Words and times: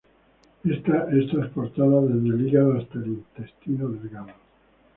Esta 0.63 1.09
es 1.11 1.29
transportada 1.29 2.01
desde 2.01 2.29
el 2.29 2.47
hígado 2.47 2.73
hasta 2.79 2.97
el 2.97 3.05
intestino 3.05 3.87
delgado. 3.87 4.29